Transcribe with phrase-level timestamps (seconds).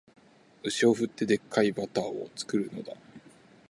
[0.63, 2.95] 牛を振って、デッカいバターを作るのだ